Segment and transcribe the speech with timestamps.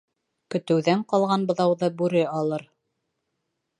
[0.53, 2.65] Көтөүҙән ҡалған быҙауҙы бүре алыр.